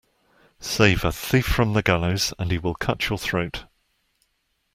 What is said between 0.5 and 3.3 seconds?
Save a thief from the gallows and he will cut your